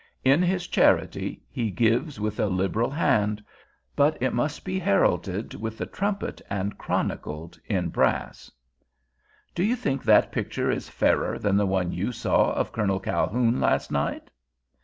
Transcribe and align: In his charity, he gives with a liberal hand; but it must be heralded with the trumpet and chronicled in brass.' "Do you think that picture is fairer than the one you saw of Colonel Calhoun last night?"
In 0.23 0.41
his 0.41 0.65
charity, 0.65 1.43
he 1.47 1.69
gives 1.69 2.19
with 2.19 2.39
a 2.39 2.47
liberal 2.47 2.89
hand; 2.89 3.43
but 3.95 4.19
it 4.19 4.33
must 4.33 4.65
be 4.65 4.79
heralded 4.79 5.53
with 5.53 5.77
the 5.77 5.85
trumpet 5.85 6.41
and 6.49 6.75
chronicled 6.75 7.59
in 7.67 7.89
brass.' 7.89 8.49
"Do 9.53 9.63
you 9.63 9.75
think 9.75 10.03
that 10.03 10.31
picture 10.31 10.71
is 10.71 10.89
fairer 10.89 11.37
than 11.37 11.55
the 11.55 11.67
one 11.67 11.91
you 11.91 12.11
saw 12.11 12.51
of 12.53 12.71
Colonel 12.71 12.99
Calhoun 12.99 13.59
last 13.59 13.91
night?" 13.91 14.31